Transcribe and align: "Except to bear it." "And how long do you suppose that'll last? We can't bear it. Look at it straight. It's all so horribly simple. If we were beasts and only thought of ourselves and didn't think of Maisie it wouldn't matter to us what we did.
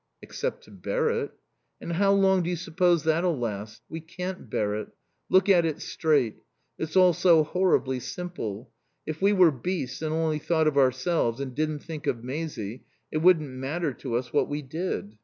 "Except 0.23 0.63
to 0.63 0.71
bear 0.71 1.11
it." 1.11 1.29
"And 1.79 1.93
how 1.93 2.11
long 2.11 2.41
do 2.41 2.49
you 2.49 2.55
suppose 2.55 3.03
that'll 3.03 3.37
last? 3.37 3.83
We 3.87 3.99
can't 3.99 4.49
bear 4.49 4.73
it. 4.73 4.87
Look 5.29 5.47
at 5.47 5.63
it 5.63 5.79
straight. 5.79 6.37
It's 6.79 6.95
all 6.95 7.13
so 7.13 7.43
horribly 7.43 7.99
simple. 7.99 8.71
If 9.05 9.21
we 9.21 9.31
were 9.31 9.51
beasts 9.51 10.01
and 10.01 10.11
only 10.11 10.39
thought 10.39 10.65
of 10.67 10.75
ourselves 10.75 11.39
and 11.39 11.53
didn't 11.53 11.83
think 11.83 12.07
of 12.07 12.23
Maisie 12.23 12.83
it 13.11 13.19
wouldn't 13.19 13.51
matter 13.51 13.93
to 13.93 14.15
us 14.15 14.33
what 14.33 14.49
we 14.49 14.63
did. 14.63 15.17